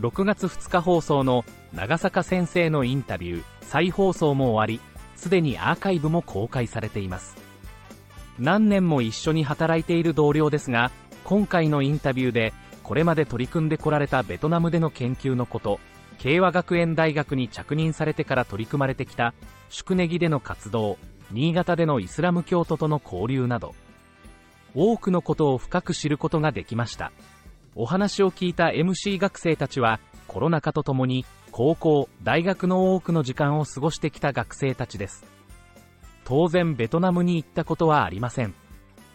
[0.00, 4.80] 6月2日放送の長坂先生のインタビュー、再放送も終わり、
[5.14, 7.36] すでにアーカイブも公開されています。
[8.38, 10.90] 何年も一緒に働いている同僚ですが、
[11.24, 15.78] 今回のインタビューで、これまで取り組んでこられたベトナムでの研究のこと、
[16.16, 19.34] 慶和学園大学に着任されてから取り組まれてきた、
[19.68, 20.96] 宿根木での活動、
[21.30, 23.74] 新潟でのイスラム教徒との交流など、
[24.74, 27.12] 多くのことを深く知ることができました。
[27.82, 35.24] お話を聞いた MC 学生たちは、コロナ禍とともに、高校、大学の多くの時間を過ごしてきた学生たちです。
[36.24, 38.52] 当然ベトナムに行ったことはありません。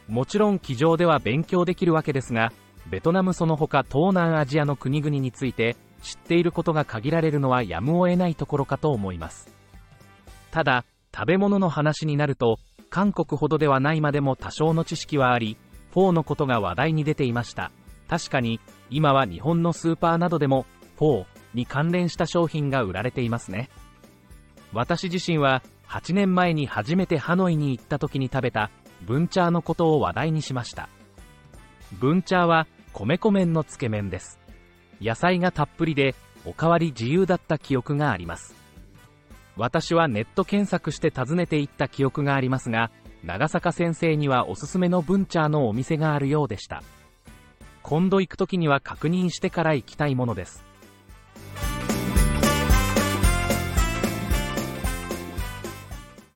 [0.08, 2.52] もちろん机上では勉強できるわけですが、
[2.90, 9.48] ベトナムその他東南アジアの国々について知っていることが限られるのはやむを得ないところかと思います。
[10.50, 12.58] ただ、食べ物の話になると、
[12.90, 15.56] 韓国ほどではないまでも多少の知識はあり、
[15.94, 17.72] フォーのことが話題に出ていました。
[18.08, 18.60] 確かに、
[18.90, 20.66] 今は日本のスーパーなどでも、
[20.98, 23.70] フォーに関連した商品が売られていますね。
[24.74, 28.70] 私自身は、8年前に初めてハノイに行った時に食べた、
[29.02, 30.90] ブンチャーのことを話題にしました。
[31.94, 34.40] ブンチャーは、米粉麺のつけ麺です。
[35.02, 38.56] 野菜がたっぷりで、おかわり自由だった記憶があります。
[39.58, 42.92] 私はネット検索して訪ねていった記憶がありますが、
[43.24, 46.84] 長坂先生にはおすすめのブンチャーのお店があるようでした。
[47.88, 50.66] 今度行く時には確認してから行きたいものです。